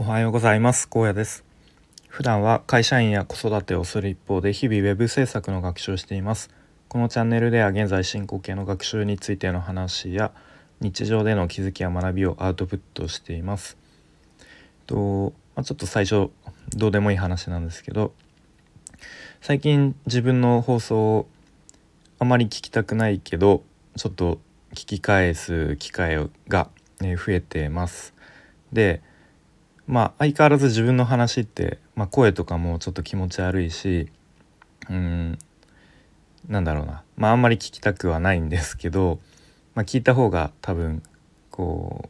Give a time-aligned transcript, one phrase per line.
[0.00, 0.88] おはようございます。
[0.88, 1.44] 高野です。
[2.06, 6.50] 普段は会社員や子育てをする一方で日々ウェブ制作の学習をしています。
[6.86, 10.30] このチャンネルでは現在進行形の学習についての話や
[10.78, 13.76] 日常での気づきや学びをアウトプットしています。
[14.86, 16.30] と、まあ、ちょっと最初
[16.76, 18.12] どうでもいい話なんですけど
[19.40, 21.26] 最近自分の放送を
[22.20, 23.64] あまり聞きたくないけど
[23.96, 24.38] ちょっと
[24.74, 28.14] 聞き返す機会が増えてます。
[28.72, 29.02] で
[29.88, 34.08] まあ相変わらず自分の話って、まあ、声とかもちょっと気持ち悪いし
[34.88, 35.38] うん
[36.46, 39.18] なんだろうなまああんまり聞きたくはないんですけど、
[39.74, 41.02] まあ、聞いた方が多分
[41.50, 42.08] こう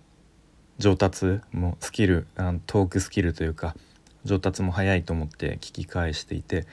[0.83, 3.77] 上達もスキルあのトークスキルというか
[4.25, 6.67] 上達も早いと思って聞き返していて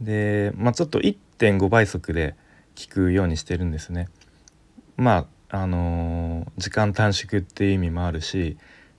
[0.00, 2.34] で、まあ、ちょっと1.5倍速で
[2.74, 4.08] 聞くようにしてるんですね。
[4.96, 8.56] まああのー、時間短縮っていう意味もあるし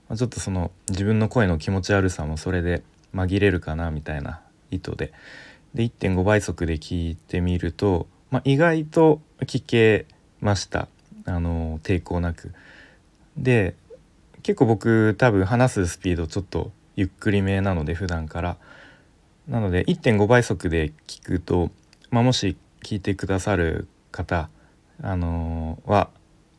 [0.08, 2.82] まあ、ちょっとその自分の声の気持ち悪さもそれで
[3.14, 5.12] 紛れるかなみたいな意図で。
[5.74, 10.06] で1.5倍速で聞いてみると、まあ、意外と聞け
[10.40, 10.88] ました。
[11.26, 12.52] あの抵抗なく。
[13.36, 13.74] で
[14.42, 18.56] 結構僕多分話すスピードちょっとゆっくりめなので普段から。
[19.48, 21.70] なので1.5倍速で聞くと、
[22.10, 24.48] まあ、もし聞いてくださる方
[25.02, 26.10] あのー、は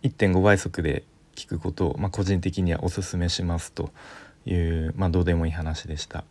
[0.03, 1.03] 1.5倍速で
[1.35, 3.91] 聞くことを、まあ、個人的にはおすすめしますと
[4.45, 6.23] いう、まあ、どうでもいい話でした。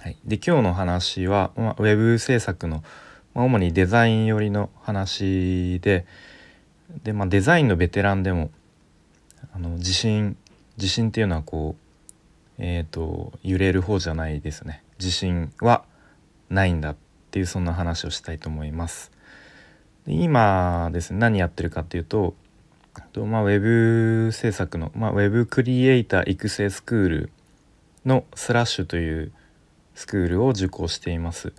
[0.00, 2.84] はい、で今日の話は、まあ、ウェブ制作の、
[3.34, 6.06] まあ、主にデザイン寄りの話で
[7.02, 8.50] で、まあ、デザインのベテランでも
[9.52, 10.36] あの自信
[10.76, 11.74] 自信っていうのはこ
[12.58, 15.84] うえっ、ー、と揺れる方じゃないですね自信は
[16.48, 16.96] ないんだっ
[17.30, 19.10] ていうそんな話をしたいと思います。
[20.06, 22.34] で今ですね何やってるかっていうと
[23.00, 27.32] とまあ、ウェブ制作の、まあ、ウェブクリエイター育成スクール
[28.04, 29.32] のスラッシュという
[29.94, 31.52] スクールを受講しています。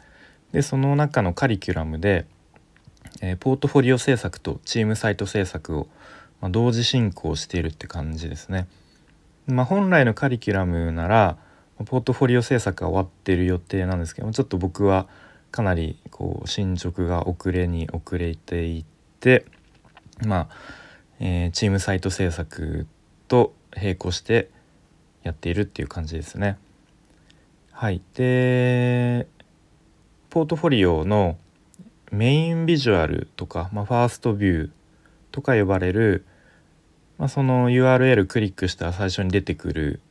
[0.51, 2.25] でその中のカリキュラムで、
[3.21, 5.87] えー、ポートフォリオ制作とチームサイト制作を、
[6.41, 8.67] まあ、同時進行しているって感じですね。
[9.45, 11.37] まあ、本来のカリキュラムなら
[11.85, 15.07] ポートフォリオ制作が終わってる予定なんですけどちょっと僕は
[15.51, 18.85] かなりこう進捗が遅れに遅れてい
[19.19, 19.45] て
[20.25, 20.78] まあ
[21.19, 22.87] えー、チームサイト制作
[23.27, 24.49] と並行して
[25.23, 26.57] やっているっていう感じですね。
[27.71, 29.27] はい、で
[30.29, 31.37] ポートフォリオの
[32.11, 34.69] メインビジュアルとか、まあ、ファーストビュー
[35.31, 36.25] とか呼ばれる、
[37.17, 40.01] まあ、その URL クリックしたら最初に出てくる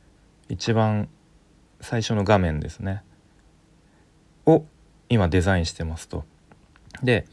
[0.47, 1.09] 一番
[1.81, 3.03] 最初の画面ですね
[4.45, 4.65] を
[5.09, 6.23] 今デザインしてますと。
[7.03, 7.25] で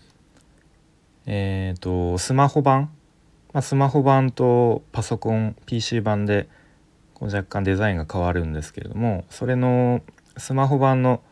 [1.27, 2.91] えっ、ー、とスマホ版
[3.57, 6.47] まあ、スマホ版とパソコン PC 版で
[7.15, 10.03] こう若干デザインが変わるんですけれどもそれの
[10.37, 11.23] スマホ版の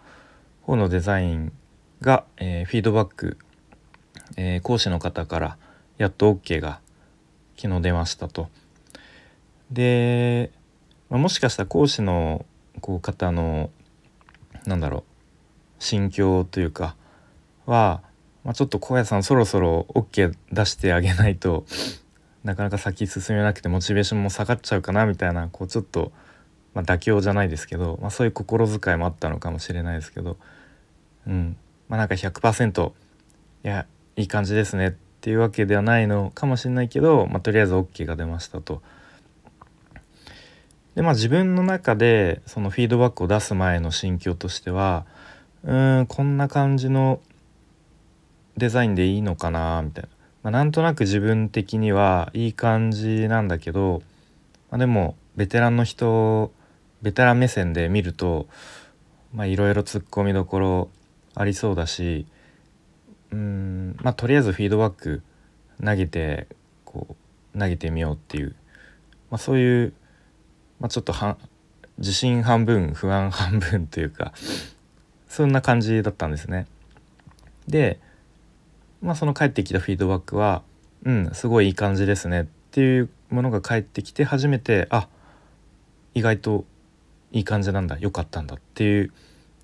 [0.62, 1.52] 方のデザイン
[2.00, 3.36] が、えー、フィードバック、
[4.38, 5.58] えー、講師の方から
[5.98, 6.80] やっと OK が
[7.58, 8.48] 昨日出ましたと。
[9.70, 10.50] で、
[11.10, 12.46] まあ、もしかしたら講師の
[12.80, 13.68] こう方の
[14.64, 15.04] なんだろ
[15.78, 16.96] う心境というか
[17.66, 18.00] は、
[18.44, 21.66] まあ、ちょっと小屋さんそろそろ OK 出してあげないと
[22.44, 26.12] なかなか先進めなくてモチベーションも下がっちゃうかなみたいなこうちょっと、
[26.74, 30.36] まあ、妥協じゃないですけど、まあ、そういう心遣いもあったのかもしれないですけど
[31.26, 31.56] うん
[31.88, 32.92] まあなんか100%い
[33.62, 34.90] やいい感じですねっ
[35.22, 38.82] ていうわけではないのかもしれないけど、まあ、とりあえず OK が出ましたと。
[40.94, 45.06] でまあ自分の中でそのフィードバックを出す前の心境としては
[45.64, 47.20] うんこんな感じの
[48.56, 50.10] デザインでいいのかなみたいな
[50.44, 54.02] まあ、なんとなく自分的にはいい感じなんだけど、
[54.70, 56.52] まあ、でもベテランの人
[57.00, 58.46] ベテラン目線で見ると
[59.34, 60.90] いろいろツッコミどころ
[61.34, 62.26] ありそうだし
[63.32, 65.22] うんまあとりあえずフィードバック
[65.82, 66.46] 投げて
[66.84, 67.16] こ
[67.54, 68.54] う投げてみようっていう、
[69.30, 69.94] まあ、そういう、
[70.78, 71.38] まあ、ちょっとは
[71.96, 74.34] 自信半分不安半分というか
[75.26, 76.66] そんな感じだったんですね。
[77.66, 77.98] で
[79.04, 80.62] まあ、その返ってきたフィードバックは
[81.04, 85.08] 「うんすごいいい感じですね」っていうものが返ってきて初めてあ
[86.14, 86.64] 意外と
[87.30, 89.12] いい感じなんだよかったんだっていう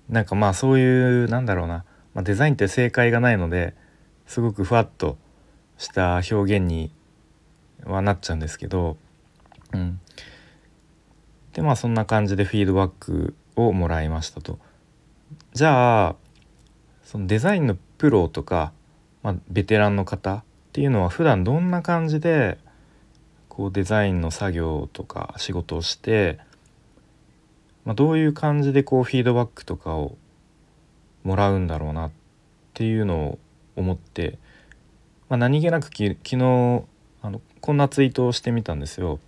[0.09, 3.73] なんかまあそういうなんだろうな、まあ、デザインって正解がないので
[4.27, 5.17] すごくふわっと
[5.79, 6.93] した表現に
[7.83, 8.97] はなっちゃうんですけど、
[9.73, 9.99] うん、
[11.53, 14.59] でまあそんな感じでフィードバックをもらいましたと。
[15.53, 16.15] じゃあ
[17.03, 18.71] そのデザインのプロとか
[19.23, 22.57] まあ、ベテランの方っていうのは普段どんな感じで
[23.49, 26.39] こうデザインの作業とか仕事をして
[27.85, 30.17] まあ、どういう感じでこうフィードバックとかを
[31.23, 32.11] もらうんだろうなっ
[32.73, 33.39] ていうのを
[33.75, 34.37] 思って、
[35.29, 36.83] まあ、何気なくき昨日
[37.21, 39.19] あのこんなツイートをしてみたんですよ。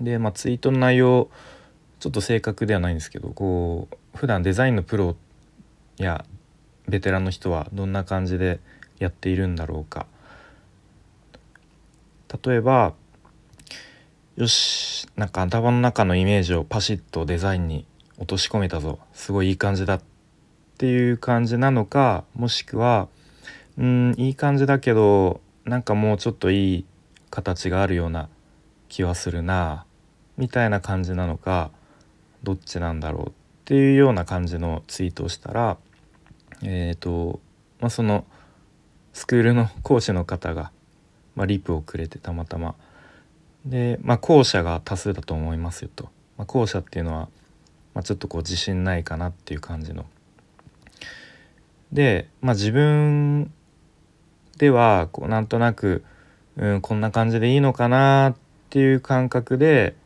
[0.00, 1.30] で、まあ、ツイートの内容
[2.00, 5.16] ちょっと正確ではないんですけどこう普段デザインのプロ
[5.96, 6.24] や
[6.86, 8.60] ベテランの人はどんな感じで
[8.98, 10.06] やっているんだろうか。
[12.44, 12.94] 例えば
[14.36, 17.86] よしなんか頭の中のイメージをパシッとデザインに
[18.18, 18.98] 落とし込めたぞ。
[19.12, 20.00] すごいいい感じだっ
[20.78, 23.08] ていう感じなのかもしくは
[23.78, 26.84] うんいい感じだけどなんかもうちょっといい
[27.30, 28.28] 形があるような
[28.88, 29.86] 気はするな
[30.36, 31.70] みたいな感じなのか
[32.42, 33.32] どっちなんだろうっ
[33.64, 35.78] ていうような感じのツイートをしたら
[36.62, 37.40] えっ、ー、と、
[37.80, 38.24] まあ、その
[39.16, 40.70] スクールの講師の方が、
[41.36, 42.74] まあ、リプをくれてたまたま。
[43.64, 47.28] で、まあ、後者が多数だと思いますよと、まあ、後者っていうのは、
[47.94, 50.04] まあ、ちょっとこう自信ないかなっていう感じの。
[51.92, 53.50] で、まあ、自分
[54.58, 56.04] ではこうなんとなく、
[56.58, 58.36] うん、こんな感じでいいのかなっ
[58.68, 59.96] ていう感覚で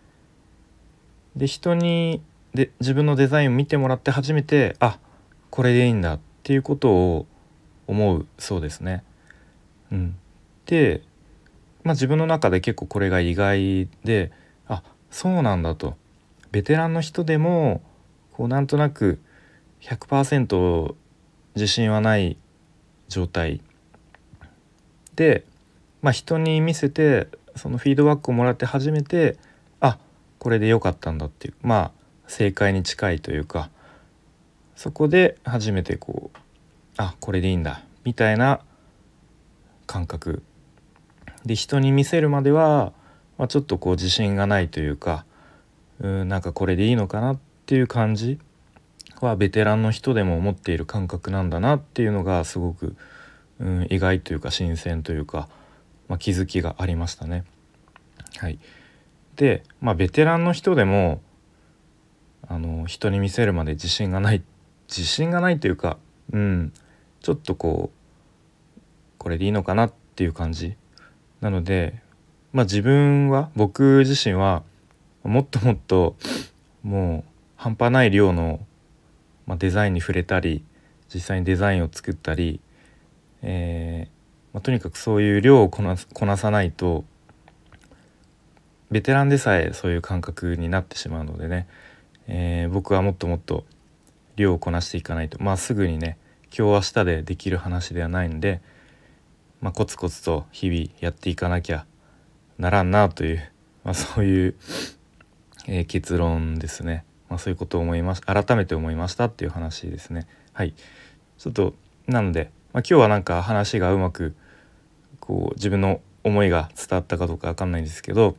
[1.35, 2.23] で人に
[2.55, 5.01] で自分のデザインを見てもらって初めてあ
[5.51, 7.27] これでいいんだっていうことを
[7.91, 9.03] 思うそうですね。
[9.91, 10.17] うん、
[10.67, 11.03] で、
[11.83, 14.31] まあ、自分の中で結構これが意外で
[14.69, 15.97] あそうなんだと。
[16.53, 17.83] ベテランの人でも
[18.33, 19.21] こうなんとなく
[19.83, 20.95] 100%
[21.57, 22.37] 自信はない
[23.09, 23.61] 状態。
[25.17, 25.45] で、
[26.01, 29.37] まあ、人に見せてそのフィードバックをもらって初めて
[29.81, 29.99] あ
[30.39, 31.93] これで良かったんだっていうまあ
[32.29, 33.71] 正解に近いというか
[34.77, 36.39] そこで初めてこう
[37.01, 37.83] あこれでいいんだ。
[38.05, 38.61] みたいな
[39.87, 40.43] 感覚。
[41.47, 42.93] で人に見せるまでは、
[43.39, 45.25] まあ、ちょっとこう自信がないというか
[46.01, 48.39] うんなんかこれでいいのかなっていう感じ
[49.23, 52.95] はベテランの人でも思っている感覚なんだなっていうのがすごく、
[53.59, 55.49] うん、意外というか新鮮というか、
[56.09, 57.45] まあ、気づきがありましたね。
[58.37, 58.59] はい、
[59.37, 61.23] で、まあ、ベテランの人でも
[62.49, 64.43] あの人に見せるまで自信がない
[64.89, 65.97] 自信がないというか、
[66.33, 66.73] うん、
[67.21, 68.81] ちょっとこう
[69.19, 70.77] これでいいのかなっていう感じ。
[71.41, 72.03] なので
[72.53, 74.63] まあ自分は僕自身は
[75.23, 76.17] もっともっと
[76.83, 78.61] もう半端ない量の
[79.51, 80.63] まあ、デザインに触れたり
[81.13, 82.61] 実際にデザインを作ったり、
[83.43, 87.05] えーまあ、とにかくそういう量をこなこなさないと
[88.93, 91.67] ベテランでさえそういう感覚になってしまうのでね、
[92.29, 93.65] えー、僕はもっともっと
[94.37, 96.17] 量をこなしていかないとまあすぐにね
[96.57, 98.61] 今日明日でできる話ではないんで、
[99.61, 101.87] まあ、コツコツと日々やっていかなきゃ
[102.59, 103.53] ならんなという、
[103.85, 104.55] まあ、そういう、
[105.67, 107.05] えー、結論ですね。
[107.29, 110.27] まあ、そういうことを思いまし改めて思いましたっていう話ですね。
[110.53, 110.75] はい
[111.39, 111.75] ちょっと
[112.07, 114.35] なので、まあ、今日はなんか話がうまく
[115.21, 118.37] こう自分の思いが伝わったかどうか分かんないんですけど、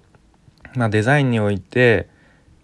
[0.76, 2.10] まあ、デザインにおいて、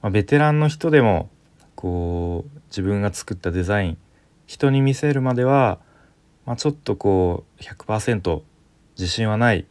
[0.01, 1.29] まあ、ベテランの人でも
[1.75, 3.97] こう自分が作ったデザイン
[4.47, 5.79] 人に見せるまでは、
[6.45, 8.41] まあ、ちょっとこう100%
[8.97, 9.65] 自信はないっ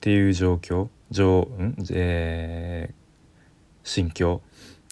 [0.00, 4.42] ていう状況状ん、えー、心境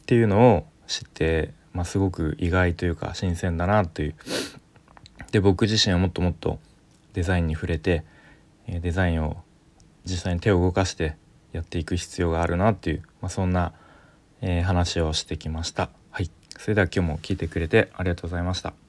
[0.03, 4.14] っていうのを知って、まあ、すごく意外というか新鮮だなという
[5.33, 6.59] で僕自身はもっともっと
[7.12, 8.04] デザインに触れて
[8.69, 9.37] デザインを
[10.04, 11.16] 実際に手を動かして
[11.52, 13.73] やっていく必要があるなっていう、まあ、そんな、
[14.40, 15.90] えー、話をしてきました。
[16.11, 18.88] はい、それでは今日も聞いてくれてありがとうございました。